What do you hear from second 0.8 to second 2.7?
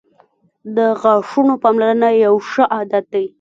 غاښونو پاملرنه یو ښه